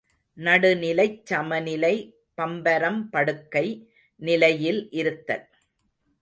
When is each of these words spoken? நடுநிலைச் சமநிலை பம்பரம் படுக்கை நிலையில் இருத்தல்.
நடுநிலைச் 0.37 1.25
சமநிலை 1.25 1.91
பம்பரம் 2.37 3.09
படுக்கை 3.09 3.65
நிலையில் 4.21 4.87
இருத்தல். 4.91 5.45